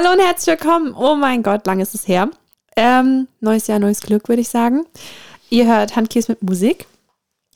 [0.00, 0.94] Hallo und herzlich willkommen.
[0.94, 2.30] Oh mein Gott, lang ist es her.
[2.76, 4.86] Ähm, neues Jahr, neues Glück, würde ich sagen.
[5.50, 6.86] Ihr hört Handkäse mit Musik.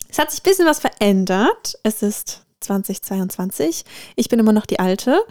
[0.09, 1.79] Es hat sich ein bisschen was verändert.
[1.85, 3.85] Es ist 2022.
[4.17, 5.23] Ich bin immer noch die Alte.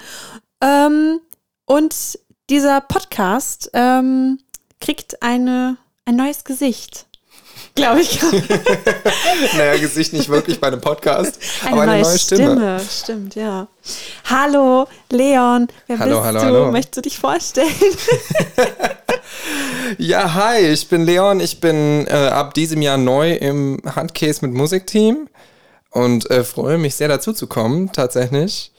[0.62, 1.20] Ähm,
[1.66, 2.18] und
[2.50, 4.40] dieser Podcast ähm,
[4.80, 5.76] kriegt eine,
[6.06, 7.08] ein neues Gesicht
[7.76, 8.22] glaube ich.
[9.58, 12.44] naja, Gesicht nicht wirklich bei einem Podcast, eine aber eine neue, neue Stimme.
[12.44, 12.82] Stimme.
[12.90, 13.68] Stimmt, ja.
[14.26, 15.68] Hallo, Leon.
[15.88, 16.46] Wer hallo, bist hallo, du?
[16.46, 16.72] Hallo.
[16.72, 17.72] Möchtest du dich vorstellen?
[19.98, 21.40] ja, hi, ich bin Leon.
[21.40, 25.28] Ich bin äh, ab diesem Jahr neu im Handcase mit Musikteam
[25.92, 28.72] und äh, freue mich sehr dazu zu kommen, tatsächlich.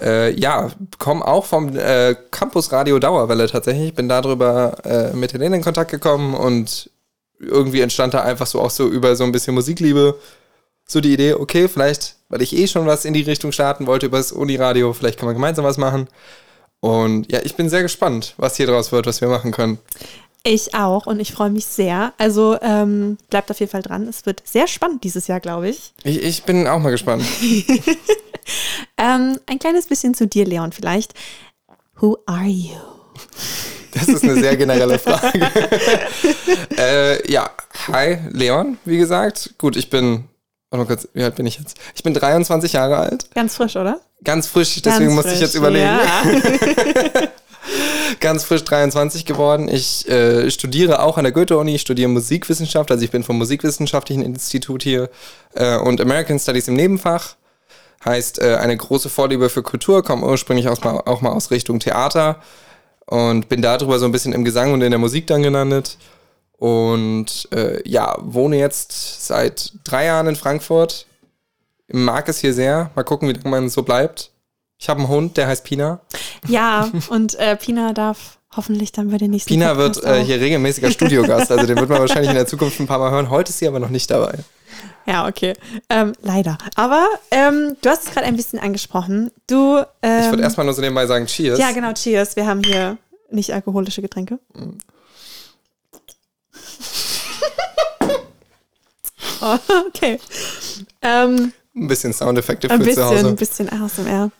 [0.00, 3.94] Äh, ja, komme auch vom äh, Campus Radio Dauerwelle tatsächlich.
[3.94, 6.90] Bin darüber äh, mit Helene in Kontakt gekommen und
[7.42, 10.18] irgendwie entstand da einfach so auch so über so ein bisschen Musikliebe
[10.86, 14.06] so die Idee, okay, vielleicht, weil ich eh schon was in die Richtung starten wollte
[14.06, 16.08] über das Uniradio, vielleicht kann man gemeinsam was machen.
[16.80, 19.78] Und ja, ich bin sehr gespannt, was hier draus wird, was wir machen können.
[20.44, 22.12] Ich auch und ich freue mich sehr.
[22.18, 24.08] Also ähm, bleibt auf jeden Fall dran.
[24.08, 25.92] Es wird sehr spannend dieses Jahr, glaube ich.
[26.02, 26.20] ich.
[26.20, 27.24] Ich bin auch mal gespannt.
[28.96, 31.14] ähm, ein kleines bisschen zu dir, Leon, vielleicht.
[32.00, 32.74] Who are you?
[33.92, 35.50] Das ist eine sehr generelle Frage.
[36.78, 37.50] äh, ja,
[37.92, 39.54] hi, Leon, wie gesagt.
[39.58, 40.24] Gut, ich bin,
[40.70, 41.76] warte mal kurz, wie alt bin ich jetzt?
[41.94, 43.26] Ich bin 23 Jahre alt.
[43.34, 44.00] Ganz frisch, oder?
[44.24, 45.84] Ganz frisch, deswegen musste ich jetzt überlegen.
[45.86, 46.22] Ja.
[48.20, 49.68] Ganz frisch 23 geworden.
[49.68, 54.22] Ich äh, studiere auch an der Goethe-Uni, ich studiere Musikwissenschaft, also ich bin vom Musikwissenschaftlichen
[54.22, 55.10] Institut hier
[55.54, 57.36] äh, und American Studies im Nebenfach.
[58.04, 62.40] Heißt, äh, eine große Vorliebe für Kultur, komme ursprünglich aus, auch mal aus Richtung Theater
[63.06, 65.98] und bin darüber so ein bisschen im Gesang und in der Musik dann gelandet.
[66.58, 71.06] Und äh, ja, wohne jetzt seit drei Jahren in Frankfurt.
[71.88, 72.90] Mag es hier sehr.
[72.94, 74.30] Mal gucken, wie lange man so bleibt.
[74.78, 76.00] Ich habe einen Hund, der heißt Pina.
[76.46, 80.40] Ja, und äh, Pina darf hoffentlich dann bei den nächsten Pina Podcast wird äh, hier
[80.40, 81.50] regelmäßiger Studiogast.
[81.50, 83.30] Also den wird man wahrscheinlich in der Zukunft ein paar Mal hören.
[83.30, 84.38] Heute ist sie aber noch nicht dabei.
[85.06, 85.54] Ja, okay.
[85.88, 86.58] Ähm, leider.
[86.76, 89.30] Aber ähm, du hast es gerade ein bisschen angesprochen.
[89.46, 89.82] Du.
[90.00, 91.58] Ähm, ich würde erstmal nur so nebenbei sagen, Cheers.
[91.58, 92.36] Ja, genau, Cheers.
[92.36, 92.98] Wir haben hier
[93.30, 94.38] nicht alkoholische Getränke.
[94.54, 94.78] Mm.
[99.40, 100.20] oh, okay.
[101.00, 103.28] Ähm, ein bisschen Soundeffekte für ein bisschen, zu Hause.
[103.28, 104.30] Ein bisschen ASMR.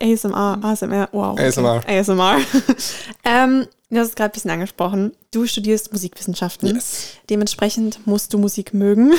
[0.00, 1.32] ASMR, ASMR, wow.
[1.32, 1.46] Okay.
[1.46, 1.82] ASMR.
[1.86, 2.38] ASMR.
[3.24, 5.12] ähm, du hast es gerade ein bisschen angesprochen.
[5.30, 6.74] Du studierst Musikwissenschaften.
[6.74, 7.08] Yes.
[7.30, 9.14] Dementsprechend musst du Musik mögen.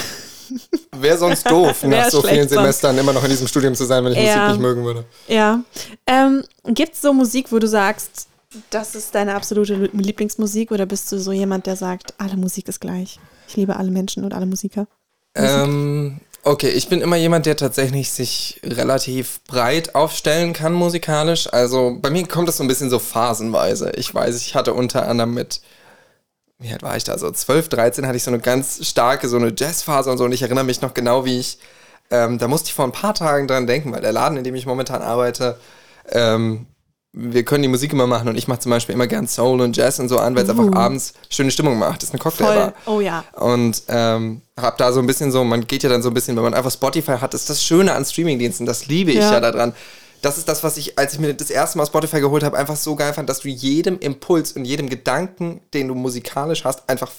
[0.92, 3.02] Wäre sonst doof, nach so vielen Semestern sonst.
[3.02, 4.48] immer noch in diesem Studium zu sein, wenn ich ja.
[4.48, 5.06] Musik nicht mögen würde.
[5.28, 5.64] Ja.
[6.08, 8.28] Ähm, Gibt es so Musik, wo du sagst,
[8.70, 12.80] das ist deine absolute Lieblingsmusik oder bist du so jemand, der sagt, alle Musik ist
[12.80, 13.20] gleich?
[13.48, 14.88] Ich liebe alle Menschen und alle Musiker.
[15.36, 21.52] Ähm, okay, ich bin immer jemand, der tatsächlich sich relativ breit aufstellen kann musikalisch.
[21.52, 23.92] Also bei mir kommt das so ein bisschen so phasenweise.
[23.96, 25.62] Ich weiß, ich hatte unter anderem mit
[26.60, 27.18] wie alt war ich da?
[27.18, 30.26] So 12, 13 hatte ich so eine ganz starke, so eine Jazzphase und so.
[30.26, 31.60] Und ich erinnere mich noch genau, wie ich,
[32.12, 34.56] ähm, da musste ich vor ein paar Tagen dran denken, weil der Laden, in dem
[34.56, 35.60] ich momentan arbeite,
[36.12, 36.68] ähm,
[37.18, 39.78] wir können die Musik immer machen und ich mache zum Beispiel immer gern Soul und
[39.78, 40.60] Jazz und so an, weil es uh.
[40.60, 42.02] einfach abends schöne Stimmung macht.
[42.02, 42.74] Das ist eine Cocktailbar.
[42.86, 43.24] Oh ja.
[43.34, 46.36] Und ähm, hab da so ein bisschen so, man geht ja dann so ein bisschen,
[46.36, 49.40] wenn man einfach Spotify hat, ist das Schöne an Streamingdiensten, das liebe ich ja, ja
[49.40, 49.74] daran
[50.26, 52.76] das ist das, was ich, als ich mir das erste Mal Spotify geholt habe, einfach
[52.76, 57.12] so geil fand, dass du jedem Impuls und jedem Gedanken, den du musikalisch hast, einfach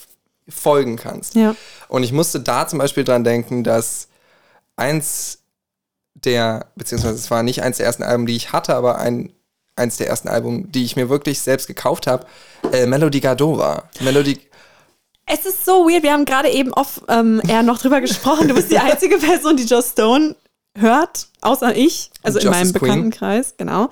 [0.49, 1.37] folgen kannst.
[1.37, 1.55] Ja.
[1.87, 4.09] Und ich musste da zum Beispiel dran denken, dass
[4.75, 5.39] eins
[6.15, 9.33] der, beziehungsweise es war nicht eins der ersten Alben, die ich hatte, aber ein,
[9.77, 12.27] eins der ersten Alben, die ich mir wirklich selbst gekauft habe,
[12.73, 13.91] äh, Melody Gardot war.
[14.01, 14.41] Melody
[15.27, 18.47] es ist so weird, wir haben gerade eben off ähm, eher noch drüber gesprochen.
[18.47, 20.37] Du bist die einzige Person, die Joe Stone
[20.79, 23.89] hört, außer ich, also Justice in meinem Bekanntenkreis, genau.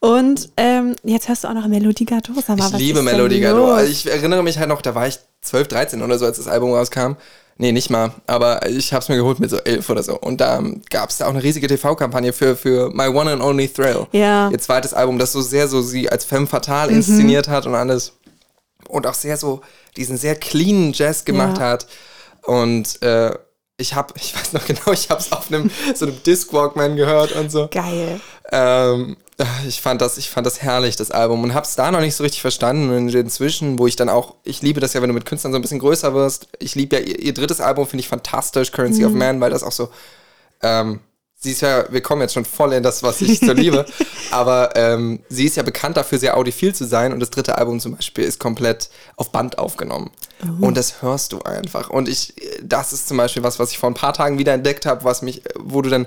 [0.00, 2.36] Und ähm, jetzt hörst du auch noch Melodie Gardot.
[2.44, 3.70] Sag mal, ich liebe Melodie Gardot.
[3.70, 6.48] Also ich erinnere mich halt noch, da war ich 12, 13 oder so, als das
[6.48, 7.16] Album rauskam.
[7.56, 8.12] Nee, nicht mal.
[8.26, 10.18] Aber ich habe es mir geholt mit so 11 oder so.
[10.18, 13.42] Und da ähm, gab es da auch eine riesige TV-Kampagne für, für My One and
[13.42, 14.06] Only Thrill.
[14.12, 14.50] Ja.
[14.50, 16.98] Ihr zweites Album, das so sehr so sie als Femme Fatale mhm.
[16.98, 18.14] inszeniert hat und alles.
[18.88, 19.60] Und auch sehr so
[19.96, 21.64] diesen sehr cleanen Jazz gemacht ja.
[21.64, 21.86] hat.
[22.42, 23.32] Und äh,
[23.76, 27.32] ich habe, ich weiß noch genau, ich habe es auf einem so einem Discwalkman gehört
[27.32, 27.68] und so.
[27.70, 28.20] Geil.
[28.50, 29.16] Ähm,
[29.66, 32.14] ich fand das, ich fand das herrlich, das Album und habe es da noch nicht
[32.14, 35.14] so richtig verstanden und inzwischen, wo ich dann auch, ich liebe das ja, wenn du
[35.14, 36.48] mit Künstlern so ein bisschen größer wirst.
[36.60, 39.06] Ich liebe ja ihr, ihr, drittes Album, finde ich fantastisch, Currency mhm.
[39.06, 39.90] of Man, weil das auch so
[40.62, 41.00] ähm,
[41.44, 43.86] sie ist ja, wir kommen jetzt schon voll in das, was ich so liebe,
[44.30, 47.78] aber ähm, sie ist ja bekannt dafür, sehr audiophil zu sein und das dritte Album
[47.78, 50.10] zum Beispiel ist komplett auf Band aufgenommen.
[50.42, 50.66] Oh.
[50.66, 51.90] Und das hörst du einfach.
[51.90, 54.86] Und ich, das ist zum Beispiel was, was ich vor ein paar Tagen wieder entdeckt
[54.86, 56.06] habe, was mich, wo du dann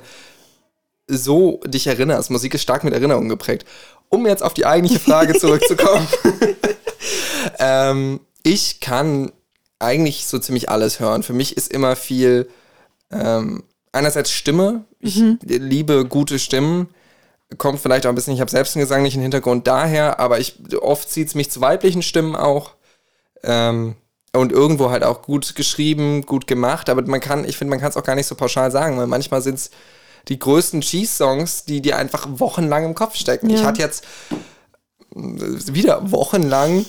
[1.07, 2.30] so dich erinnerst.
[2.30, 3.65] Musik ist stark mit Erinnerungen geprägt.
[4.09, 6.07] um jetzt auf die eigentliche Frage zurückzukommen.
[7.59, 9.31] ähm, ich kann
[9.80, 11.24] eigentlich so ziemlich alles hören.
[11.24, 12.50] Für mich ist immer viel
[13.12, 14.86] ähm, einerseits Stimme.
[15.00, 15.39] Ich mhm.
[15.44, 16.89] liebe gute Stimmen.
[17.57, 21.09] Kommt vielleicht auch ein bisschen, ich habe selbst einen gesanglichen Hintergrund daher, aber ich oft
[21.09, 22.71] zieht es mich zu weiblichen Stimmen auch.
[23.44, 23.95] Ähm,
[24.33, 26.89] und irgendwo halt auch gut geschrieben, gut gemacht.
[26.89, 29.07] Aber man kann, ich finde, man kann es auch gar nicht so pauschal sagen, weil
[29.07, 29.71] manchmal sind es
[30.27, 33.50] die größten Cheese-Songs, die dir einfach wochenlang im Kopf stecken.
[33.50, 33.57] Ja.
[33.57, 34.03] Ich hatte jetzt
[35.13, 36.85] wieder wochenlang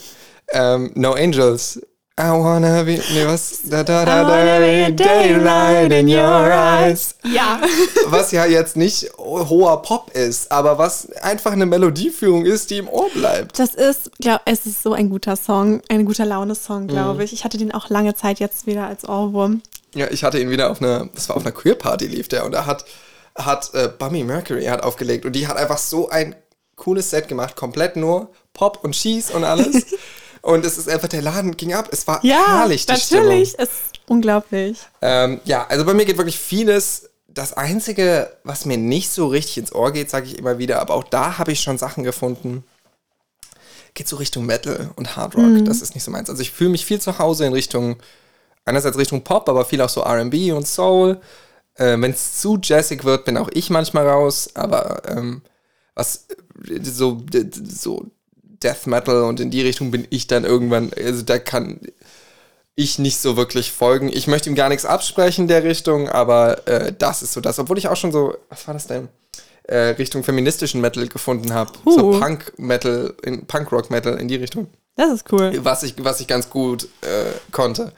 [0.52, 1.81] ähm, No Angels
[2.20, 3.61] I wanna be, nee, was?
[3.62, 7.14] Da, da, da, da, daylight in your eyes.
[7.23, 7.61] Ja.
[8.06, 12.88] Was ja jetzt nicht hoher Pop ist, aber was einfach eine Melodieführung ist, die im
[12.88, 13.58] Ohr bleibt.
[13.58, 17.20] Das ist, glaub, es ist so ein guter Song, ein guter Laune-Song, glaube mhm.
[17.20, 17.32] ich.
[17.32, 19.62] Ich hatte den auch lange Zeit jetzt wieder als Ohrwurm.
[19.94, 22.52] Ja, ich hatte ihn wieder auf einer, das war auf einer Queer-Party lief der und
[22.52, 22.84] da hat,
[23.38, 26.35] hat äh, Bummy Mercury hat aufgelegt und die hat einfach so ein
[26.76, 29.87] cooles Set gemacht, komplett nur Pop und Cheese und alles.
[30.40, 31.88] Und es ist einfach, der Laden ging ab.
[31.90, 33.50] Es war ja, herrlich, die natürlich.
[33.50, 33.69] Stimmung.
[33.69, 34.79] Es ist unglaublich.
[35.02, 37.11] Ähm, ja, also bei mir geht wirklich vieles.
[37.26, 40.94] Das Einzige, was mir nicht so richtig ins Ohr geht, sage ich immer wieder, aber
[40.94, 42.64] auch da habe ich schon Sachen gefunden,
[43.94, 45.44] geht so Richtung Metal und Hard Rock.
[45.44, 45.64] Mhm.
[45.64, 46.31] Das ist nicht so meins.
[46.31, 47.96] Also ich fühle mich viel zu Hause in Richtung,
[48.64, 51.20] einerseits Richtung Pop, aber viel auch so RB und Soul.
[51.78, 55.42] Äh, Wenn es zu jazzig wird, bin auch ich manchmal raus, aber ähm,
[55.94, 56.26] was
[56.82, 57.22] so,
[57.64, 58.06] so
[58.62, 61.80] Death Metal und in die Richtung bin ich dann irgendwann, also da kann
[62.75, 64.08] ich nicht so wirklich folgen.
[64.08, 67.58] Ich möchte ihm gar nichts absprechen in der Richtung, aber äh, das ist so das.
[67.58, 69.08] Obwohl ich auch schon so, was war das denn?
[69.64, 71.72] Äh, Richtung feministischen Metal gefunden habe.
[71.84, 71.92] Uh.
[71.92, 73.14] So Punk-Metal,
[73.48, 74.69] Punk-Rock-Metal in die Richtung.
[74.94, 75.52] Das ist cool.
[75.62, 77.92] Was ich, was ich ganz gut äh, konnte.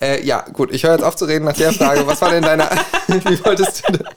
[0.00, 2.06] Äh, ja, gut, ich höre jetzt auf zu reden nach der Frage.
[2.06, 2.68] Was war denn deine.
[3.08, 4.08] Wie wolltest du denn?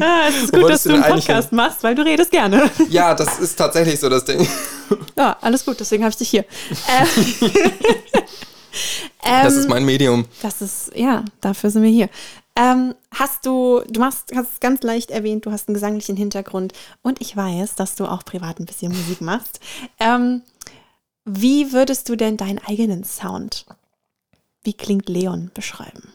[0.00, 1.56] Ah, es ist gut, dass du einen Podcast hin?
[1.56, 2.70] machst, weil du redest gerne.
[2.88, 4.46] Ja, das ist tatsächlich so das Ding.
[5.16, 6.44] Ja, alles gut, deswegen habe ich dich hier.
[9.26, 10.26] Ähm, das ist mein Medium.
[10.42, 12.10] Das ist, ja, dafür sind wir hier.
[12.56, 16.72] Ähm, hast du, du machst, hast es ganz leicht erwähnt, du hast einen gesanglichen Hintergrund
[17.02, 19.60] und ich weiß, dass du auch privat ein bisschen Musik machst.
[19.98, 20.42] Ähm,
[21.24, 23.64] wie würdest du denn deinen eigenen Sound,
[24.64, 26.12] wie klingt Leon, beschreiben?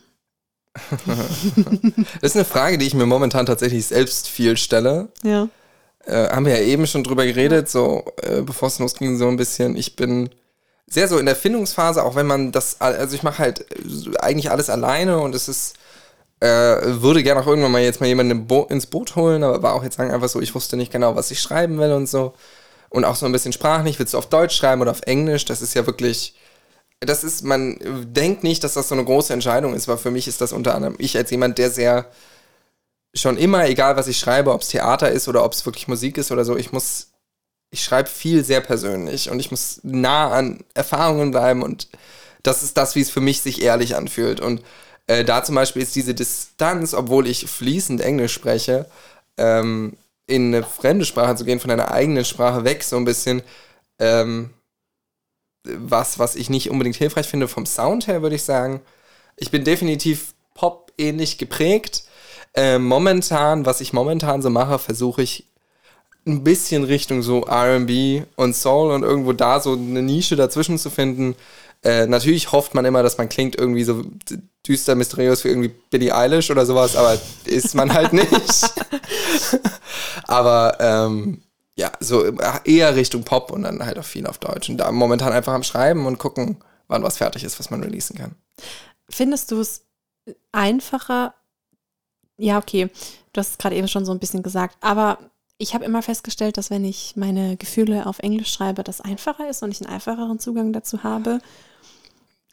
[1.05, 5.09] das ist eine Frage, die ich mir momentan tatsächlich selbst viel stelle.
[5.23, 5.47] Ja.
[6.05, 9.37] Äh, haben wir ja eben schon drüber geredet, so äh, bevor es losging, so ein
[9.37, 9.75] bisschen.
[9.75, 10.29] Ich bin
[10.87, 13.65] sehr so in der Findungsphase, auch wenn man das, also ich mache halt
[14.19, 15.75] eigentlich alles alleine und es ist,
[16.39, 19.83] äh, würde gerne auch irgendwann mal jetzt mal jemanden ins Boot holen, aber war auch
[19.83, 22.33] jetzt sagen einfach so, ich wusste nicht genau, was ich schreiben will und so.
[22.89, 25.45] Und auch so ein bisschen sprachlich, willst du auf Deutsch schreiben oder auf Englisch?
[25.45, 26.33] Das ist ja wirklich
[26.99, 27.77] das ist, man
[28.13, 30.75] denkt nicht, dass das so eine große Entscheidung ist, weil für mich ist das unter
[30.75, 32.11] anderem, ich als jemand, der sehr
[33.15, 36.17] schon immer, egal was ich schreibe, ob es Theater ist oder ob es wirklich Musik
[36.17, 37.07] ist oder so, ich muss,
[37.71, 41.87] ich schreibe viel sehr persönlich und ich muss nah an Erfahrungen bleiben und
[42.43, 44.39] das ist das, wie es für mich sich ehrlich anfühlt.
[44.39, 44.63] Und
[45.07, 48.85] äh, da zum Beispiel ist diese Distanz, obwohl ich fließend Englisch spreche,
[49.37, 49.97] ähm,
[50.27, 53.41] in eine fremde Sprache zu gehen, von einer eigenen Sprache weg, so ein bisschen,
[53.99, 54.51] ähm,
[55.77, 58.81] was, was ich nicht unbedingt hilfreich finde vom Sound her, würde ich sagen.
[59.37, 62.03] Ich bin definitiv pop-ähnlich geprägt.
[62.53, 65.45] Äh, momentan, was ich momentan so mache, versuche ich
[66.27, 70.89] ein bisschen Richtung so RB und Soul und irgendwo da so eine Nische dazwischen zu
[70.89, 71.35] finden.
[71.83, 74.03] Äh, natürlich hofft man immer, dass man klingt irgendwie so
[74.67, 78.73] düster, mysteriös wie irgendwie Billie Eilish oder sowas, aber ist man halt nicht.
[80.23, 81.41] aber ähm,
[81.79, 82.25] ja, so
[82.65, 84.69] eher Richtung Pop und dann halt auch viel auf Deutsch.
[84.69, 86.57] Und da momentan einfach am Schreiben und gucken,
[86.89, 88.35] wann was fertig ist, was man releasen kann.
[89.09, 89.85] Findest du es
[90.51, 91.33] einfacher?
[92.37, 92.89] Ja, okay,
[93.31, 95.19] du hast es gerade eben schon so ein bisschen gesagt, aber
[95.57, 99.63] ich habe immer festgestellt, dass wenn ich meine Gefühle auf Englisch schreibe, das einfacher ist
[99.63, 101.39] und ich einen einfacheren Zugang dazu habe.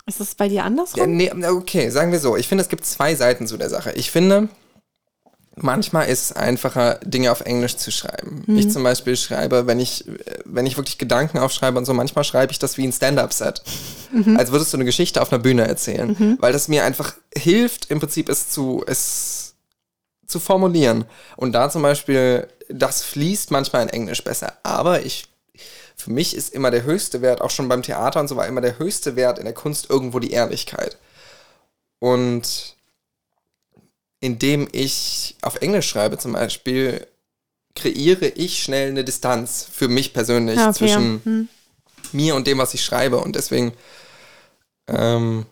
[0.06, 1.00] Ist das bei dir andersrum?
[1.00, 2.36] Ja, nee, okay, sagen wir so.
[2.36, 3.90] Ich finde, es gibt zwei Seiten zu der Sache.
[3.92, 4.48] Ich finde,
[5.56, 8.44] manchmal ist es einfacher, Dinge auf Englisch zu schreiben.
[8.46, 8.58] Mhm.
[8.58, 10.04] Ich zum Beispiel schreibe, wenn ich,
[10.44, 13.62] wenn ich wirklich Gedanken aufschreibe und so, manchmal schreibe ich das wie ein Stand-up-Set.
[14.12, 14.36] Mhm.
[14.36, 16.14] Als würdest du eine Geschichte auf einer Bühne erzählen.
[16.18, 16.36] Mhm.
[16.40, 19.54] Weil das mir einfach hilft, im Prinzip es zu, es
[20.26, 21.06] zu formulieren.
[21.36, 24.52] Und da zum Beispiel, das fließt manchmal in Englisch besser.
[24.62, 25.28] Aber ich,
[25.96, 28.60] für mich ist immer der höchste Wert, auch schon beim Theater und so war immer
[28.60, 30.98] der höchste Wert in der Kunst irgendwo die Ehrlichkeit.
[31.98, 32.75] Und
[34.20, 37.06] indem ich auf Englisch schreibe zum Beispiel,
[37.74, 41.24] kreiere ich schnell eine Distanz für mich persönlich ah, okay, zwischen ja.
[41.24, 41.48] hm.
[42.12, 43.18] mir und dem, was ich schreibe.
[43.18, 43.72] Und deswegen,
[44.88, 45.46] ähm,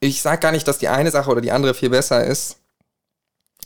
[0.00, 2.56] ich sage gar nicht, dass die eine Sache oder die andere viel besser ist.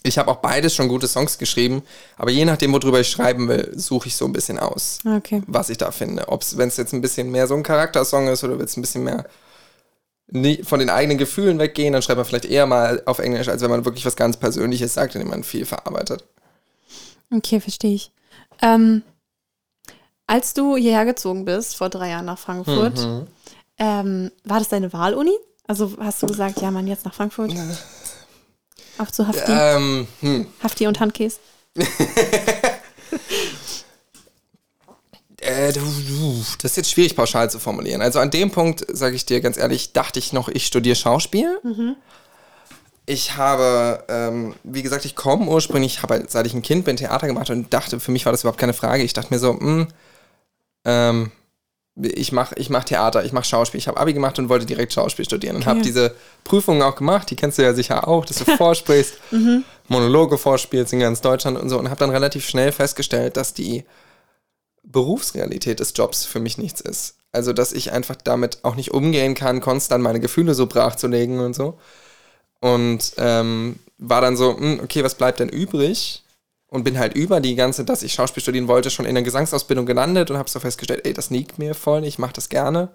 [0.02, 1.82] Ich habe auch beides schon gute Songs geschrieben,
[2.16, 5.42] aber je nachdem, worüber ich schreiben will, suche ich so ein bisschen aus, okay.
[5.46, 6.28] was ich da finde.
[6.28, 8.78] Ob es, wenn es jetzt ein bisschen mehr so ein Charaktersong ist oder will es
[8.78, 9.26] ein bisschen mehr
[10.62, 13.70] von den eigenen Gefühlen weggehen, dann schreibt man vielleicht eher mal auf Englisch, als wenn
[13.70, 16.24] man wirklich was ganz Persönliches sagt, indem man viel verarbeitet.
[17.32, 18.12] Okay, verstehe ich.
[18.62, 19.02] Ähm,
[20.26, 23.26] als du hierher gezogen bist, vor drei Jahren nach Frankfurt, mhm.
[23.78, 25.34] ähm, war das deine Wahluni?
[25.66, 27.52] Also hast du gesagt, ja, man, jetzt nach Frankfurt?
[28.98, 29.52] Auf zu Hafti?
[29.52, 30.46] Ähm, hm.
[30.62, 31.38] Hafti und Handkäse?
[35.40, 38.02] äh, das ist jetzt schwierig pauschal zu formulieren.
[38.02, 41.58] Also an dem Punkt, sage ich dir ganz ehrlich, dachte ich noch, ich studiere Schauspiel.
[41.62, 41.96] Mhm.
[43.06, 46.96] Ich habe, ähm, wie gesagt, ich komme ursprünglich, habe halt, seit ich ein Kind bin,
[46.96, 49.02] Theater gemacht und dachte, für mich war das überhaupt keine Frage.
[49.02, 49.88] Ich dachte mir so, mh, hm,
[50.84, 51.32] ähm,
[51.96, 53.78] ich mache ich mach Theater, ich mache Schauspiel.
[53.78, 55.70] Ich habe Abi gemacht und wollte direkt Schauspiel studieren und okay.
[55.70, 57.30] habe diese Prüfungen auch gemacht.
[57.30, 59.64] Die kennst du ja sicher auch, dass du vorsprichst, mhm.
[59.88, 61.78] Monologe vorspielst in ganz Deutschland und so.
[61.78, 63.84] Und habe dann relativ schnell festgestellt, dass die
[64.90, 67.16] Berufsrealität des Jobs für mich nichts ist.
[67.32, 71.54] Also, dass ich einfach damit auch nicht umgehen kann, konstant meine Gefühle so brachzulegen und
[71.54, 71.78] so.
[72.60, 76.22] Und ähm, war dann so, mh, hm, okay, was bleibt denn übrig?
[76.70, 79.86] und bin halt über die ganze, dass ich Schauspiel studieren wollte, schon in der Gesangsausbildung
[79.86, 82.88] gelandet und habe so festgestellt, ey, das liegt mir voll, ich mache das gerne.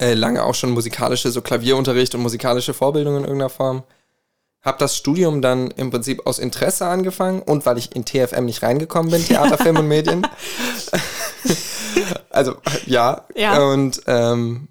[0.00, 3.84] Äh, lange auch schon musikalische, so Klavierunterricht und musikalische Vorbildung in irgendeiner Form.
[4.64, 8.62] Habe das Studium dann im Prinzip aus Interesse angefangen und weil ich in TFM nicht
[8.62, 10.26] reingekommen bin, Theater, Film und Medien.
[12.30, 12.56] also
[12.86, 13.26] ja.
[13.34, 13.62] ja.
[13.62, 14.68] Und ähm,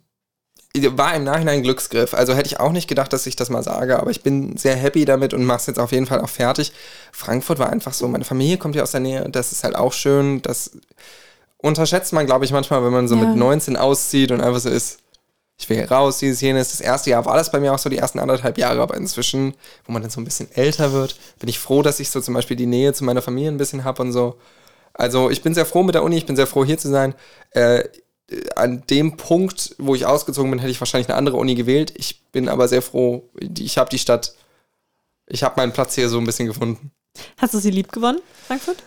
[0.76, 2.16] war im Nachhinein ein Glücksgriff.
[2.16, 4.76] Also hätte ich auch nicht gedacht, dass ich das mal sage, aber ich bin sehr
[4.76, 6.74] happy damit und mache es jetzt auf jeden Fall auch fertig.
[7.12, 9.94] Frankfurt war einfach so, meine Familie kommt ja aus der Nähe, das ist halt auch
[9.94, 10.42] schön.
[10.42, 10.72] Das
[11.58, 13.26] unterschätzt man, glaube ich, manchmal, wenn man so ja.
[13.26, 15.03] mit 19 auszieht und einfach so ist,
[15.58, 16.72] ich will hier raus, dieses, jenes.
[16.72, 19.54] Das erste Jahr war das bei mir auch so, die ersten anderthalb Jahre, aber inzwischen,
[19.86, 22.34] wo man dann so ein bisschen älter wird, bin ich froh, dass ich so zum
[22.34, 24.38] Beispiel die Nähe zu meiner Familie ein bisschen habe und so.
[24.94, 27.16] Also ich bin sehr froh mit der Uni, ich bin sehr froh hier zu sein.
[27.52, 27.84] Äh,
[28.56, 31.94] an dem Punkt, wo ich ausgezogen bin, hätte ich wahrscheinlich eine andere Uni gewählt.
[31.96, 33.30] Ich bin aber sehr froh.
[33.58, 34.34] Ich habe die Stadt,
[35.28, 36.92] ich habe meinen Platz hier so ein bisschen gefunden.
[37.38, 38.78] Hast du sie lieb gewonnen, Frankfurt?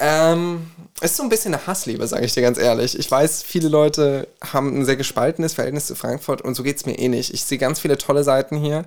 [0.00, 0.70] Ähm,
[1.00, 2.98] ist so ein bisschen eine Hassliebe, sage ich dir ganz ehrlich.
[2.98, 6.86] Ich weiß, viele Leute haben ein sehr gespaltenes Verhältnis zu Frankfurt und so geht es
[6.86, 7.32] mir eh nicht.
[7.32, 8.86] Ich sehe ganz viele tolle Seiten hier.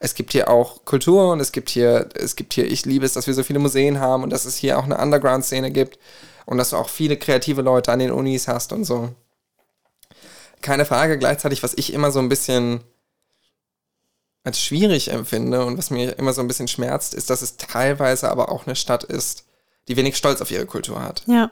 [0.00, 3.12] Es gibt hier auch Kultur und es gibt hier, es gibt hier, ich liebe es,
[3.12, 5.98] dass wir so viele Museen haben und dass es hier auch eine Underground-Szene gibt
[6.46, 9.14] und dass du auch viele kreative Leute an den Unis hast und so.
[10.62, 12.80] Keine Frage, gleichzeitig, was ich immer so ein bisschen
[14.44, 18.30] als schwierig empfinde und was mir immer so ein bisschen schmerzt, ist, dass es teilweise
[18.30, 19.44] aber auch eine Stadt ist,
[19.88, 21.22] die wenig Stolz auf ihre Kultur hat.
[21.26, 21.50] Ja.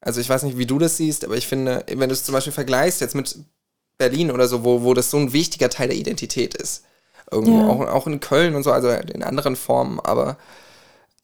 [0.00, 2.34] Also ich weiß nicht, wie du das siehst, aber ich finde, wenn du es zum
[2.34, 3.36] Beispiel vergleichst jetzt mit
[3.96, 6.84] Berlin oder so, wo, wo das so ein wichtiger Teil der Identität ist.
[7.30, 7.68] Irgendwo, ja.
[7.68, 10.36] auch, auch in Köln und so, also in anderen Formen, aber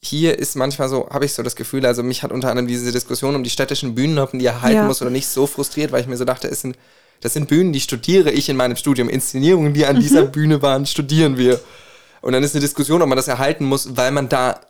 [0.02, 2.90] hier ist manchmal so, habe ich so das Gefühl, also mich hat unter anderem diese
[2.90, 4.85] Diskussion um die städtischen Bühnen, ob man die erhalten ja.
[4.85, 6.78] muss oder nicht, so frustriert, weil ich mir so dachte, es sind,
[7.21, 9.11] das sind Bühnen, die studiere ich in meinem Studium.
[9.11, 10.00] Inszenierungen, die an mhm.
[10.00, 11.61] dieser Bühne waren, studieren wir.
[12.23, 14.61] Und dann ist eine Diskussion, ob man das erhalten muss, weil man da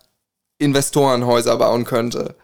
[0.61, 2.37] Investorenhäuser bauen könnte.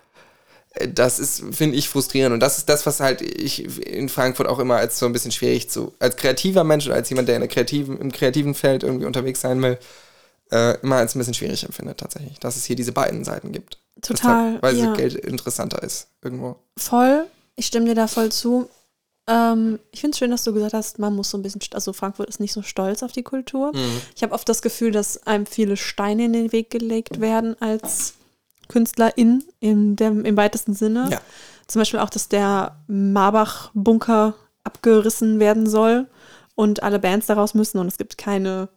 [0.92, 2.34] Das ist, finde ich, frustrierend.
[2.34, 5.32] Und das ist das, was halt ich in Frankfurt auch immer als so ein bisschen
[5.32, 8.82] schwierig zu, als kreativer Mensch oder als jemand, der in der kreativen, im kreativen Feld
[8.82, 9.78] irgendwie unterwegs sein will,
[10.50, 13.78] äh, immer als ein bisschen schwierig empfindet, tatsächlich, dass es hier diese beiden Seiten gibt.
[14.02, 14.60] Total.
[14.60, 14.94] Weil ja.
[14.94, 16.56] Geld interessanter ist, irgendwo.
[16.76, 17.26] Voll.
[17.56, 18.68] Ich stimme dir da voll zu.
[19.28, 21.92] Ähm, ich finde es schön, dass du gesagt hast, man muss so ein bisschen, also
[21.92, 23.72] Frankfurt ist nicht so stolz auf die Kultur.
[23.74, 24.00] Mhm.
[24.14, 28.14] Ich habe oft das Gefühl, dass einem viele Steine in den Weg gelegt werden als
[28.68, 31.08] Künstlerin in dem, im weitesten Sinne.
[31.10, 31.20] Ja.
[31.66, 36.06] Zum Beispiel auch, dass der Marbach-Bunker abgerissen werden soll
[36.54, 38.68] und alle Bands daraus müssen und es gibt keine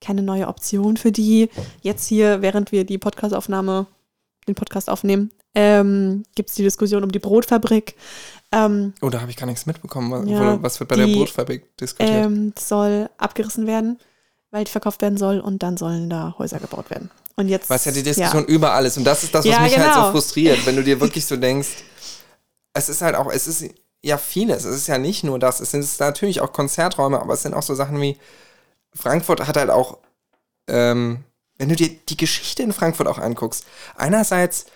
[0.00, 1.48] keine neue Option für die.
[1.82, 3.86] Jetzt hier, während wir die Podcastaufnahme,
[4.46, 7.96] den Podcast aufnehmen, ähm, gibt es die Diskussion um die Brotfabrik.
[8.52, 10.12] Ähm, oh, da habe ich gar nichts mitbekommen.
[10.12, 12.26] Was, ja, was wird bei die, der Brotfabrik diskutiert?
[12.26, 13.98] Ähm, soll abgerissen werden,
[14.52, 17.10] weil die verkauft werden soll und dann sollen da Häuser gebaut werden.
[17.34, 18.48] Und jetzt, was ja die Diskussion ja.
[18.48, 18.98] überall ist.
[18.98, 19.84] Und das ist das, was ja, mich genau.
[19.84, 20.12] halt so genau.
[20.12, 21.68] frustriert, wenn du dir wirklich so denkst,
[22.72, 23.64] es ist halt auch, es ist
[24.00, 24.64] ja vieles.
[24.64, 25.58] Es ist ja nicht nur das.
[25.58, 28.16] Es sind natürlich auch Konzerträume, aber es sind auch so Sachen wie,
[28.94, 29.98] Frankfurt hat halt auch,
[30.68, 31.24] ähm,
[31.58, 34.66] wenn du dir die Geschichte in Frankfurt auch anguckst, einerseits,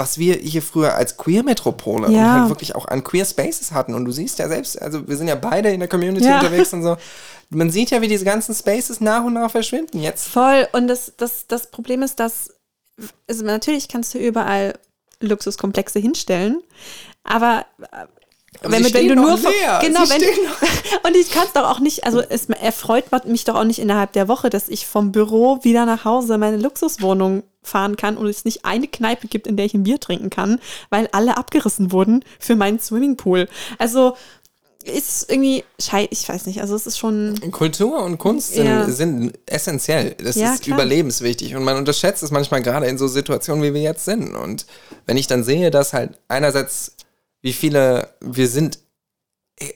[0.00, 2.20] was wir hier früher als Queer-Metropole ja.
[2.22, 3.94] und halt wirklich auch an Queer Spaces hatten.
[3.94, 6.38] Und du siehst ja selbst, also wir sind ja beide in der Community ja.
[6.38, 6.96] unterwegs und so.
[7.50, 10.28] Man sieht ja, wie diese ganzen Spaces nach und nach verschwinden jetzt.
[10.28, 10.66] Voll.
[10.72, 12.54] Und das, das, das Problem ist, dass,
[13.28, 14.78] also natürlich kannst du überall
[15.20, 16.62] Luxuskomplexe hinstellen,
[17.22, 17.66] aber
[18.62, 19.80] Aber wenn, wenn du nur leer.
[19.82, 20.22] genau wenn
[21.06, 24.12] und ich kann es doch auch nicht also es erfreut mich doch auch nicht innerhalb
[24.14, 28.44] der Woche dass ich vom Büro wieder nach Hause meine Luxuswohnung fahren kann und es
[28.44, 32.24] nicht eine Kneipe gibt in der ich ein Bier trinken kann weil alle abgerissen wurden
[32.38, 33.48] für meinen Swimmingpool
[33.78, 34.16] also
[34.82, 38.88] ist irgendwie schei ich weiß nicht also es ist schon Kultur und Kunst sind, ja.
[38.88, 40.78] sind essentiell das ja, ist klar.
[40.78, 44.66] überlebenswichtig und man unterschätzt es manchmal gerade in so Situationen wie wir jetzt sind und
[45.06, 46.96] wenn ich dann sehe dass halt einerseits
[47.42, 48.78] wie viele, wir sind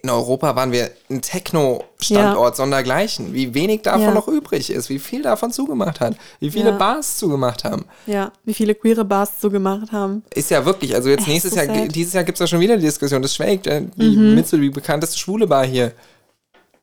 [0.02, 2.56] in Europa waren wir ein Techno-Standort ja.
[2.56, 3.34] sondergleichen.
[3.34, 4.14] Wie wenig davon ja.
[4.14, 6.76] noch übrig ist, wie viel davon zugemacht hat, wie viele ja.
[6.76, 7.84] Bars zugemacht haben.
[8.06, 10.24] Ja, wie viele queere Bars zugemacht haben.
[10.34, 11.94] Ist ja wirklich, also jetzt Echt nächstes so Jahr, sad.
[11.94, 14.34] dieses Jahr gibt es ja schon wieder die Diskussion, das Schwägt, äh, die mhm.
[14.34, 15.92] Mitzel, die bekannteste schwule Bar hier.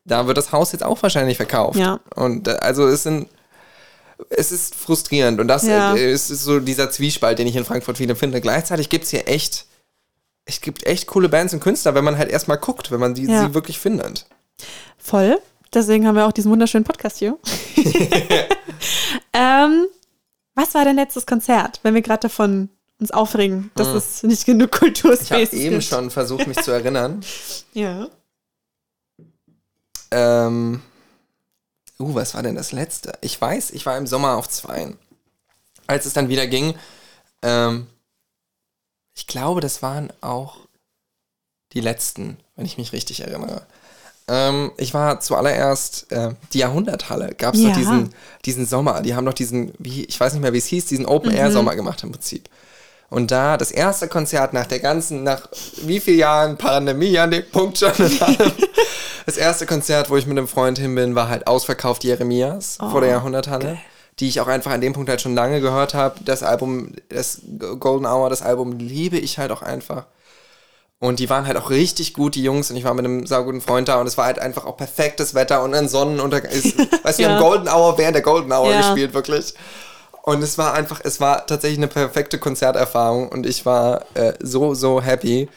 [0.04, 1.78] Da wird das Haus jetzt auch wahrscheinlich verkauft.
[1.78, 2.00] Ja.
[2.14, 3.28] Und äh, also es sind
[4.30, 5.96] es ist frustrierend und das ja.
[5.96, 8.40] Äh, ist so dieser Zwiespalt, den ich in Frankfurt viele finde.
[8.40, 9.66] Gleichzeitig gibt es hier echt
[10.44, 13.24] es gibt echt coole Bands und Künstler, wenn man halt erstmal guckt, wenn man die,
[13.24, 13.46] ja.
[13.46, 14.26] sie wirklich findet.
[14.98, 15.38] Voll.
[15.72, 17.38] Deswegen haben wir auch diesen wunderschönen Podcast hier.
[19.32, 19.86] ähm,
[20.54, 22.68] was war dein letztes Konzert, wenn wir gerade davon
[23.00, 23.96] uns aufregen, dass hm.
[23.96, 25.52] es nicht genug Kulturspace gibt?
[25.54, 27.24] Ich habe eben schon versucht, mich zu erinnern.
[27.72, 28.06] ja.
[30.10, 30.82] Ähm,
[31.98, 33.12] uh, was war denn das letzte?
[33.22, 34.98] Ich weiß, ich war im Sommer auf Zweien.
[35.86, 36.74] Als es dann wieder ging,
[37.40, 37.86] ähm,
[39.22, 40.56] ich glaube, das waren auch
[41.74, 43.62] die letzten, wenn ich mich richtig erinnere.
[44.26, 47.32] Ähm, ich war zuallererst äh, die Jahrhunderthalle.
[47.38, 47.68] Gab es ja.
[47.68, 48.10] doch diesen,
[48.44, 49.00] diesen Sommer.
[49.00, 51.76] Die haben doch diesen, wie, ich weiß nicht mehr, wie es hieß, diesen Open-Air-Sommer mhm.
[51.76, 52.48] gemacht im Prinzip.
[53.10, 55.48] Und da das erste Konzert nach der ganzen, nach
[55.82, 57.92] wie vielen Jahren Pandemie an dem Punkt schon.
[59.26, 62.90] das erste Konzert, wo ich mit einem Freund hin bin, war halt ausverkauft Jeremias oh,
[62.90, 63.74] vor der Jahrhunderthalle.
[63.74, 66.20] Okay die ich auch einfach an dem Punkt halt schon lange gehört habe.
[66.24, 67.40] Das Album, das
[67.78, 70.06] Golden Hour, das Album liebe ich halt auch einfach.
[70.98, 72.70] Und die waren halt auch richtig gut, die Jungs.
[72.70, 75.34] Und ich war mit einem sauguten Freund da und es war halt einfach auch perfektes
[75.34, 76.52] Wetter und ein Sonnenuntergang.
[77.02, 77.28] weißt du, ja.
[77.28, 78.78] wir haben Golden Hour während der Golden Hour ja.
[78.78, 79.54] gespielt, wirklich.
[80.22, 84.74] Und es war einfach, es war tatsächlich eine perfekte Konzerterfahrung und ich war äh, so,
[84.74, 85.48] so happy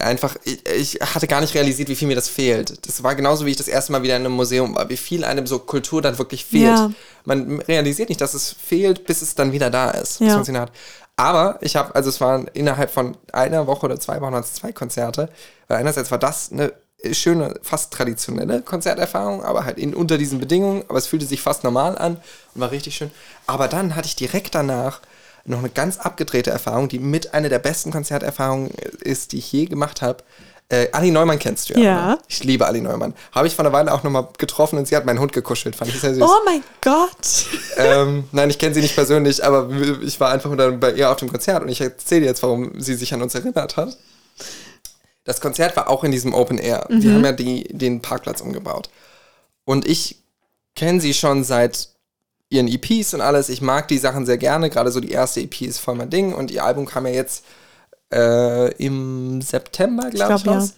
[0.00, 2.86] einfach, ich, ich, hatte gar nicht realisiert, wie viel mir das fehlt.
[2.86, 5.24] Das war genauso, wie ich das erste Mal wieder in einem Museum war, wie viel
[5.24, 6.76] einem so Kultur dann wirklich fehlt.
[6.76, 6.90] Ja.
[7.24, 10.20] Man realisiert nicht, dass es fehlt, bis es dann wieder da ist.
[10.20, 10.42] Ja.
[11.16, 14.72] Aber ich habe, also es waren innerhalb von einer Woche oder zwei Wochen es zwei
[14.72, 15.28] Konzerte,
[15.68, 16.72] weil einerseits war das eine
[17.12, 21.64] schöne, fast traditionelle Konzerterfahrung, aber halt in, unter diesen Bedingungen, aber es fühlte sich fast
[21.64, 22.16] normal an
[22.54, 23.10] und war richtig schön.
[23.46, 25.00] Aber dann hatte ich direkt danach
[25.44, 29.66] noch eine ganz abgedrehte Erfahrung, die mit einer der besten Konzerterfahrungen ist, die ich je
[29.66, 30.22] gemacht habe.
[30.68, 31.80] Äh, Ali Neumann kennst du ja.
[31.80, 32.06] Ja.
[32.10, 32.18] Ne?
[32.28, 33.12] Ich liebe Ali Neumann.
[33.32, 35.74] Habe ich vor einer Weile auch nochmal getroffen und sie hat meinen Hund gekuschelt.
[35.74, 36.22] Fand ich sehr süß.
[36.22, 37.46] Oh mein Gott.
[37.76, 39.70] Ähm, nein, ich kenne sie nicht persönlich, aber
[40.02, 42.94] ich war einfach dann bei ihr auf dem Konzert und ich erzähle jetzt, warum sie
[42.94, 43.96] sich an uns erinnert hat.
[45.24, 46.86] Das Konzert war auch in diesem Open Air.
[46.90, 47.00] Mhm.
[47.00, 48.90] Die haben ja die, den Parkplatz umgebaut.
[49.64, 50.18] Und ich
[50.76, 51.88] kenne sie schon seit
[52.50, 53.48] ihren EPs und alles.
[53.48, 54.68] Ich mag die Sachen sehr gerne.
[54.68, 56.34] Gerade so die erste EP ist voll mein Ding.
[56.34, 57.44] Und ihr Album kam ja jetzt
[58.12, 60.74] äh, im September, glaube ich, glaub, raus.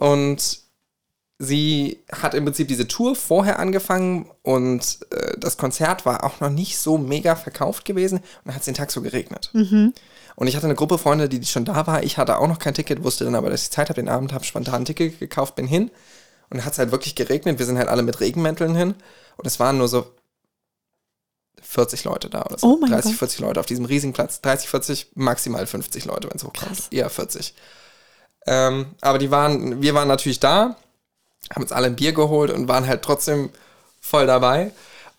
[0.00, 0.06] Ja.
[0.06, 0.60] Und
[1.38, 6.50] sie hat im Prinzip diese Tour vorher angefangen und äh, das Konzert war auch noch
[6.50, 9.50] nicht so mega verkauft gewesen und dann hat es den Tag so geregnet.
[9.54, 9.94] Mhm.
[10.36, 12.02] Und ich hatte eine Gruppe Freunde, die schon da war.
[12.02, 14.32] Ich hatte auch noch kein Ticket, wusste dann aber, dass ich Zeit habe den Abend,
[14.32, 15.90] habe spontan ein Ticket gekauft, bin hin.
[16.50, 17.58] Und dann hat es halt wirklich geregnet.
[17.58, 18.94] Wir sind halt alle mit Regenmänteln hin.
[19.36, 20.06] Und es waren nur so
[21.62, 22.66] 40 Leute da oder so.
[22.66, 23.18] Oh 30, Gott.
[23.18, 24.40] 40 Leute auf diesem riesigen Platz.
[24.40, 26.76] 30, 40, maximal 50 Leute, wenn es hochkommt.
[26.76, 26.88] Krass.
[26.90, 27.54] Eher 40.
[28.46, 30.76] Ähm, aber die waren, wir waren natürlich da,
[31.52, 33.50] haben uns alle ein Bier geholt und waren halt trotzdem
[34.00, 34.72] voll dabei.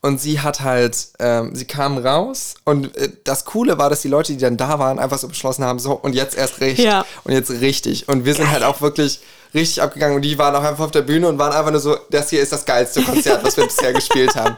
[0.03, 4.07] Und sie hat halt, ähm, sie kam raus und äh, das Coole war, dass die
[4.07, 7.05] Leute, die dann da waren, einfach so beschlossen haben, so und jetzt erst recht ja.
[7.23, 8.09] und jetzt richtig.
[8.09, 8.53] Und wir sind Geil.
[8.53, 9.21] halt auch wirklich
[9.53, 11.97] richtig abgegangen und die waren auch einfach auf der Bühne und waren einfach nur so,
[12.09, 14.55] das hier ist das geilste Konzert, was wir bisher gespielt haben.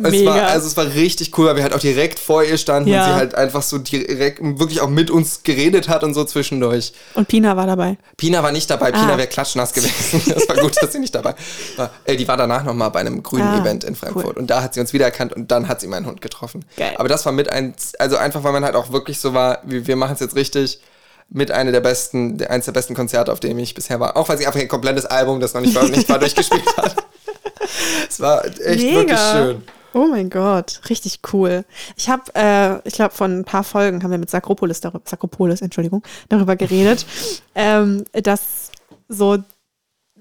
[0.00, 2.90] Es war, also es war richtig cool, weil wir halt auch direkt vor ihr standen
[2.90, 3.02] ja.
[3.02, 6.92] und sie halt einfach so direkt wirklich auch mit uns geredet hat und so zwischendurch.
[7.14, 7.96] Und Pina war dabei.
[8.16, 9.18] Pina war nicht dabei, Pina ah.
[9.18, 10.22] wäre klatschnass gewesen.
[10.32, 11.34] Das war gut, dass sie nicht dabei
[11.76, 11.90] war.
[12.04, 14.32] Äh, die war danach nochmal bei einem grünen ah, Event in Frankfurt cool.
[14.38, 16.64] und da hat sie uns wiedererkannt und dann hat sie meinen Hund getroffen.
[16.76, 16.94] Geil.
[16.96, 19.88] Aber das war mit ein, also einfach, weil man halt auch wirklich so war, wir,
[19.88, 20.80] wir machen es jetzt richtig
[21.30, 24.16] mit einer der besten, eines der besten Konzerte, auf dem ich bisher war.
[24.16, 26.96] Auch weil sie einfach ein komplettes Album, das noch nicht, nicht mal durchgespielt hat.
[28.08, 28.96] Es war echt Mega.
[28.96, 29.62] wirklich schön.
[29.94, 31.64] Oh mein Gott, richtig cool.
[31.96, 35.60] Ich habe, äh, ich glaube, von ein paar Folgen haben wir mit Sakropolis darüber, Sakropolis,
[35.60, 37.06] Entschuldigung, darüber geredet,
[37.54, 38.70] ähm, dass
[39.08, 39.38] so,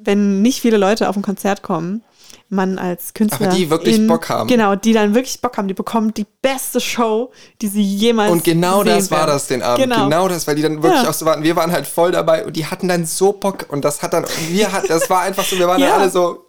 [0.01, 2.03] wenn nicht viele Leute auf ein Konzert kommen,
[2.49, 3.47] man als Künstler.
[3.47, 4.47] Aber die wirklich in, Bock haben.
[4.47, 5.67] Genau, die dann wirklich Bock haben.
[5.67, 7.31] Die bekommen die beste Show,
[7.61, 9.29] die sie jemals Und genau das war werden.
[9.31, 9.83] das den Abend.
[9.83, 10.03] Genau.
[10.05, 11.09] Genau, das, weil die dann wirklich Ja.
[11.09, 11.43] auch so waren.
[11.43, 14.25] Wir waren halt voll dabei und die hatten dann so Bock und das hat dann,
[14.49, 15.89] wir hatten, das war einfach so, wir waren Ja.
[15.89, 16.45] dann alle so,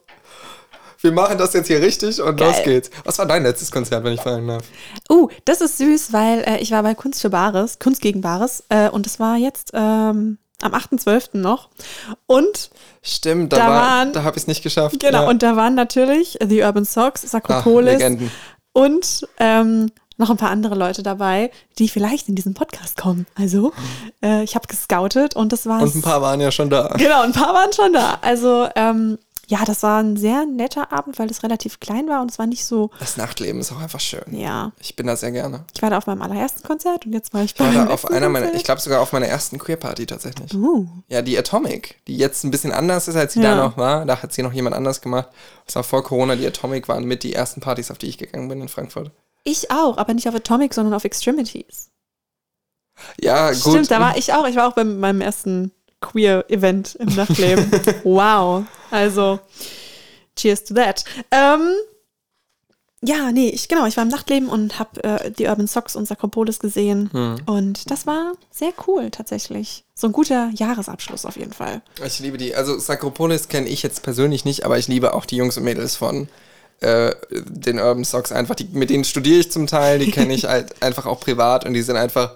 [1.01, 2.49] wir machen das jetzt hier richtig und Geil.
[2.49, 2.91] los geht's.
[3.05, 4.63] Was war dein letztes Konzert, wenn ich fragen darf?
[5.11, 8.65] Uh, das ist süß, weil äh, ich war bei Kunst für Bares, Kunst gegen Bares
[8.69, 11.37] äh, und das war jetzt ähm, am 8.12.
[11.39, 11.69] noch.
[12.27, 12.71] Und
[13.03, 14.99] Stimmt, da, Da war, waren- da habe ich es nicht geschafft.
[15.01, 15.29] genau, ja.
[15.29, 18.03] und da waren natürlich The Urban Socks, Sakropolis
[18.73, 23.27] und ähm, noch ein paar andere Leute dabei, die vielleicht in diesen Podcast kommen.
[23.37, 23.73] Also,
[24.23, 26.89] äh, ich habe gescoutet und das war Und ein paar waren ja schon da.
[26.97, 28.19] Genau, ein paar waren schon da.
[28.21, 29.19] Also, ähm,
[29.51, 32.47] ja, das war ein sehr netter Abend, weil es relativ klein war und es war
[32.47, 34.23] nicht so, Das Nachtleben ist auch einfach schön.
[34.31, 34.73] ja.
[34.79, 35.65] Ich bin da sehr gerne.
[35.75, 37.89] Ich war da auf meinem allerersten Konzert und jetzt war ich Ich bei war meinem
[37.89, 40.53] da auf einer meiner, ich glaube sogar auf meiner ersten Queer-Party tatsächlich.
[40.55, 43.55] Uh, Ja, die Atomic, die jetzt ein bisschen anders ist, als sie Ja.
[43.57, 44.05] da noch war.
[44.05, 45.29] Da hat sie noch jemand anders gemacht.
[45.65, 46.37] Das war vor Corona.
[46.37, 49.11] Die Atomic waren mit die ersten Partys, auf die ich gegangen bin in Frankfurt.
[49.45, 51.89] ich auch, aber nicht auf Atomic, sondern auf Extremities.
[53.21, 53.61] Ja, gut.
[53.61, 54.47] Stimmt, da war ich auch.
[54.47, 57.71] Ich war auch bei meinem ersten Queer-Event im Nachtleben.
[58.05, 58.65] wow.
[58.91, 59.41] Also,
[60.37, 61.05] cheers to that.
[61.31, 61.73] Ähm,
[63.01, 66.07] ja, nee, ich genau, ich war im Nachtleben und habe äh, die Urban Socks und
[66.09, 67.11] Sakropolis gesehen.
[67.13, 67.37] Hm.
[67.47, 69.85] Und das war sehr cool tatsächlich.
[69.95, 71.81] So ein guter Jahresabschluss auf jeden Fall.
[72.05, 72.57] Ich liebe die.
[72.57, 75.95] Also Sakropolis kenne ich jetzt persönlich nicht, aber ich liebe auch die Jungs und Mädels
[75.95, 76.29] von
[76.81, 78.57] äh, den Urban Socks einfach.
[78.57, 81.75] Die, mit denen studiere ich zum Teil, die kenne ich halt einfach auch privat und
[81.75, 82.35] die sind einfach,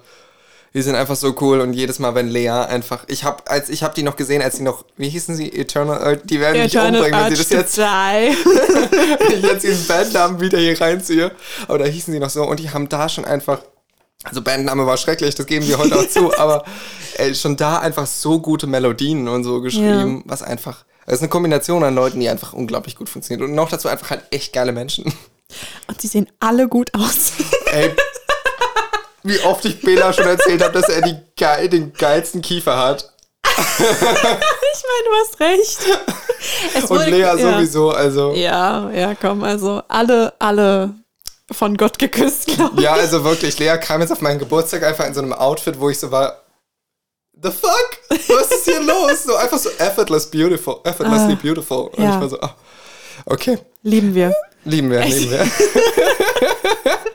[0.73, 3.83] die sind einfach so cool und jedes Mal, wenn Lea einfach, ich habe, als ich
[3.83, 6.75] habe die noch gesehen, als sie noch, wie hießen sie, Eternal Earth, die werden mich
[6.75, 11.31] umbringen, wenn sie das jetzt wenn ich jetzt diesen Bandnamen wieder hier reinziehe.
[11.67, 13.59] Aber da hießen sie noch so und die haben da schon einfach.
[14.23, 16.63] Also Bandname war schrecklich, das geben wir heute auch zu, aber
[17.17, 20.85] ey, schon da einfach so gute Melodien und so geschrieben, was einfach.
[21.05, 23.47] Es ist eine Kombination an Leuten, die einfach unglaublich gut funktioniert.
[23.47, 25.13] Und noch dazu einfach halt echt geile Menschen.
[25.87, 27.33] Und sie sehen alle gut aus.
[27.73, 27.91] Ey,
[29.23, 33.09] wie oft ich Bela schon erzählt habe, dass er die geil, den geilsten Kiefer hat.
[33.47, 35.79] ich meine, du hast recht.
[36.75, 37.37] Es Und wurde- Lea ja.
[37.37, 38.33] sowieso, also.
[38.33, 40.93] Ja, ja, komm, also alle, alle
[41.51, 42.83] von Gott geküsst, glaube ich.
[42.83, 45.89] Ja, also wirklich, Lea kam jetzt auf meinen Geburtstag einfach in so einem Outfit, wo
[45.89, 46.41] ich so war,
[47.41, 47.97] the fuck?
[48.09, 49.23] Was ist hier los?
[49.25, 51.87] So einfach so effortless beautiful, effortlessly Ah, beautiful.
[51.89, 52.15] Und ja.
[52.15, 52.55] ich war so, ah,
[53.25, 54.33] okay, Lieben wir.
[54.65, 55.45] lieben wir, lieben wir.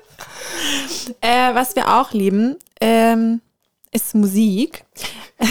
[1.21, 3.40] Äh, was wir auch lieben, ähm,
[3.92, 4.85] ist Musik.
[5.38, 5.44] äh,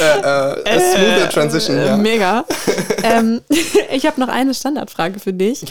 [0.00, 1.96] äh, smoother transition, Äh, ja.
[1.96, 2.44] Mega.
[3.02, 3.40] ähm,
[3.92, 5.64] ich habe noch eine Standardfrage für dich.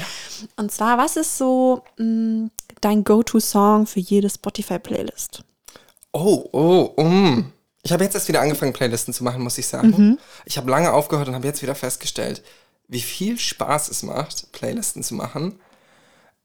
[0.58, 2.50] Und zwar, was ist so mh,
[2.82, 5.44] dein Go-To-Song für jede Spotify-Playlist?
[6.14, 7.52] Oh, oh, um.
[7.84, 10.20] Ich habe jetzt erst wieder angefangen, Playlisten zu machen, muss ich sagen.
[10.46, 12.44] Ich habe lange aufgehört und habe jetzt wieder festgestellt,
[12.88, 15.60] wie viel Spaß es macht, Playlisten zu machen.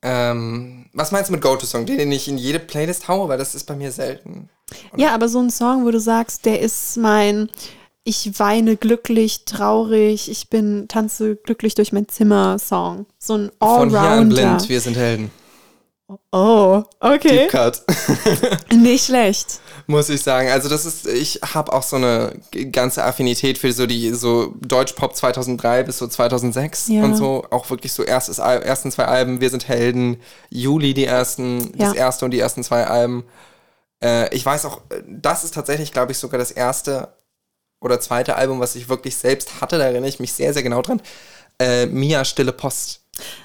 [0.03, 1.87] Ähm, was meinst du mit Go-To-Song?
[1.87, 4.49] Den, den ich in jede Playlist haue, weil das ist bei mir selten.
[4.97, 7.51] Ja, aber so ein Song, wo du sagst, der ist mein,
[8.05, 13.07] ich weine glücklich, traurig, ich bin, tanze glücklich durch mein Zimmer Song.
[13.19, 14.35] So ein Von hier an Allrounder.
[14.35, 15.31] blind, wir sind Helden.
[16.31, 17.49] Oh, okay.
[17.49, 17.83] Deep Cut.
[18.73, 19.59] Nicht schlecht.
[19.89, 20.49] muss ich sagen.
[20.51, 22.39] Also das ist, ich habe auch so eine
[22.71, 27.03] ganze Affinität für so die so Deutschpop 2003 bis so 2006 Ja.
[27.03, 27.45] und so.
[27.51, 32.01] Auch wirklich so erstes, ersten zwei Alben, Wir sind Helden, Juli die ersten, das Ja.
[32.03, 33.25] erste und die ersten zwei Alben.
[34.03, 37.09] Äh, ich weiß auch, äh, das ist tatsächlich, glaube ich, sogar das erste
[37.81, 39.79] oder zweite Album, was ich wirklich selbst hatte.
[39.79, 41.03] Da erinnere ich mich sehr, sehr genau dran.
[41.59, 43.01] Äh, Mia Stille Post.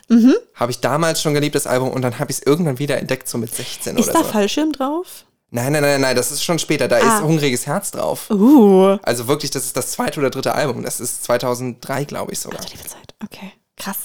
[0.10, 0.36] Mhm.
[0.56, 3.28] Habe ich damals schon geliebt, das Album, und dann habe ich es irgendwann wieder entdeckt,
[3.30, 4.32] so mit 16 Ist oder da so.
[4.32, 5.26] Fallschirm drauf?
[5.54, 6.88] Nein, nein, nein, nein, das ist schon später.
[6.88, 7.18] Da Ah.
[7.18, 8.30] ist Hungriges Herz drauf.
[8.30, 8.98] Uh.
[9.04, 10.82] Also wirklich, das ist das zweite oder dritte Album.
[10.84, 12.62] Das ist 2003, glaube ich sogar.
[12.64, 13.14] Ach, liebe Zeit.
[13.24, 13.98] Okay, krass.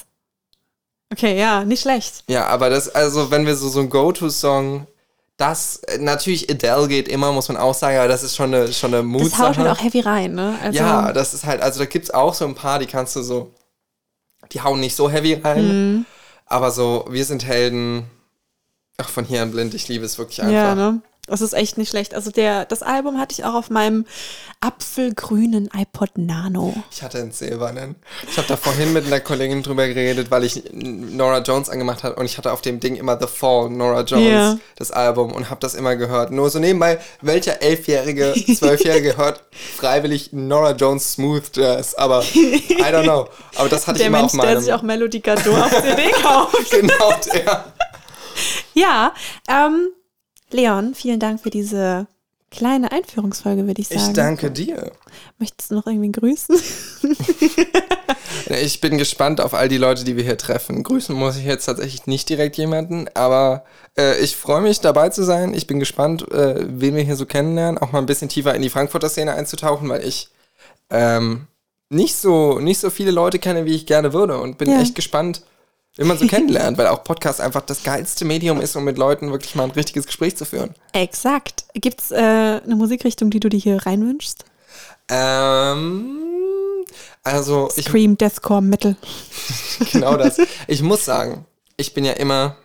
[1.12, 2.24] Okay, ja, nicht schlecht.
[2.28, 4.88] Ja, aber das, also wenn wir so, so ein Go-To-Song,
[5.36, 8.72] das, äh, natürlich Adele geht immer, muss man auch sagen, aber das ist schon eine,
[8.72, 9.72] schon eine Das haut halt Mut-Sache.
[9.72, 10.58] auch heavy rein, ne?
[10.62, 13.22] Also, Ja, das ist halt, also da gibt's auch so ein paar, die kannst du
[13.22, 13.52] so,
[14.52, 15.66] die hauen nicht so heavy rein,
[15.98, 16.06] Mhm.
[16.46, 18.04] aber so, wir sind Helden,
[18.98, 20.52] ach, von hier an blind, ich liebe es wirklich einfach.
[20.54, 21.00] ja, ne?
[21.26, 22.14] Das ist echt nicht schlecht.
[22.14, 24.06] Also der, das Album hatte ich auch auf meinem
[24.60, 26.74] apfelgrünen iPod Nano.
[26.92, 27.96] Ich hatte einen silbernen.
[28.30, 32.14] Ich habe da vorhin mit einer Kollegin drüber geredet, weil ich Nora Jones angemacht habe
[32.16, 34.58] und ich hatte auf dem Ding immer The Fall, Nora Jones, Ja.
[34.76, 36.30] das Album und habe das immer gehört.
[36.30, 39.42] Nur so nebenbei, welcher Elfjährige, Zwölfjährige hört
[39.76, 41.94] freiwillig Nora Jones Smooth Jazz?
[41.94, 43.28] Aber I don't know.
[43.56, 44.60] Aber das hatte Der ich immer Mensch, auf der meinem.
[44.62, 46.70] sich auch Melody Gardot auf CD kauft.
[46.70, 47.64] genau der.
[48.74, 49.12] Ja,
[49.48, 49.88] ähm,
[50.50, 52.06] Leon, vielen Dank für diese
[52.50, 54.00] kleine Einführungsfolge, würde ich sagen.
[54.00, 54.92] Ich danke dir.
[55.38, 56.56] Möchtest du noch irgendwie grüßen?
[58.48, 60.82] Ich bin gespannt auf all die Leute, die wir hier treffen.
[60.82, 63.64] Grüßen muss ich jetzt tatsächlich nicht direkt jemanden, aber
[63.98, 65.52] äh, ich freue mich dabei zu sein.
[65.52, 68.62] Ich bin gespannt, äh, wen wir hier so kennenlernen, auch mal ein bisschen tiefer in
[68.62, 70.28] die Frankfurter Szene einzutauchen, weil ich
[70.90, 71.48] ähm,
[71.88, 74.80] nicht so nicht so viele Leute kenne, wie ich gerne würde und bin ja.
[74.80, 75.42] echt gespannt,
[75.96, 79.30] wie man so kennenlernt, weil auch Podcast einfach das geilste Medium ist, um mit Leuten
[79.30, 80.74] wirklich mal ein richtiges Gespräch zu führen.
[80.92, 81.64] Exakt.
[81.74, 84.44] Gibt es äh, eine Musikrichtung, die du dir hier reinwünschst?
[85.08, 86.18] Ähm,
[87.22, 87.86] also ich.
[87.86, 88.96] Scream, Deathcore, Metal.
[89.92, 90.38] genau das.
[90.66, 92.56] Ich muss sagen, ich bin ja immer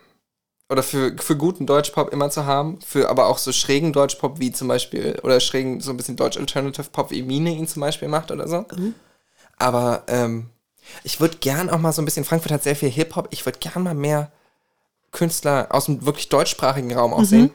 [0.71, 4.53] oder für, für guten Deutschpop immer zu haben, für aber auch so schrägen Deutschpop wie
[4.53, 8.31] zum Beispiel, oder schrägen, so ein bisschen Deutsch-Alternative Pop wie Mine ihn zum Beispiel macht
[8.31, 8.65] oder so.
[8.73, 8.95] Mhm.
[9.57, 10.49] Aber ähm,
[11.03, 13.59] ich würde gern auch mal so ein bisschen, Frankfurt hat sehr viel Hip-Hop, ich würde
[13.59, 14.31] gern mal mehr
[15.11, 17.51] Künstler aus dem wirklich deutschsprachigen Raum auch sehen, mhm.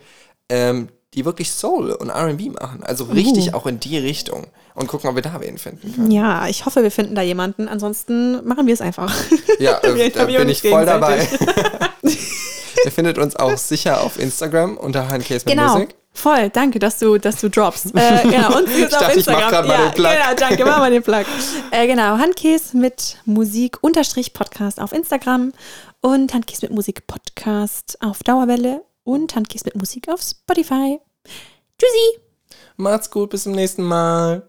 [0.50, 2.82] ähm, die wirklich Soul und RB machen.
[2.82, 3.56] Also richtig uh.
[3.56, 4.46] auch in die Richtung.
[4.74, 6.10] Und gucken, ob wir da wen finden können.
[6.10, 7.66] Ja, ich hoffe, wir finden da jemanden.
[7.66, 9.14] Ansonsten machen wir es einfach.
[9.58, 11.26] Ja, äh, da bin ich voll dabei.
[12.84, 15.72] Ihr findet uns auch sicher auf Instagram unter Handcase mit genau.
[15.72, 15.94] Musik.
[16.16, 17.94] Voll, danke, dass du, dass du droppst.
[17.94, 20.08] Äh, genau, und ich dachte, ich mach mal den Plug.
[20.08, 21.24] Genau, danke, mach mal den Plug.
[21.70, 25.52] Äh, genau, Handkäse mit Musik unterstrich Podcast auf Instagram
[26.00, 30.98] und Handkäse mit Musik Podcast auf Dauerwelle und Handkäse mit Musik auf Spotify.
[31.78, 32.20] Tschüssi!
[32.76, 34.48] Macht's gut, bis zum nächsten Mal.